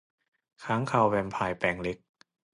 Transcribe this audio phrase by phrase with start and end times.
[0.63, 1.97] ค้างคาวแวมไพร์แปลงเล็ก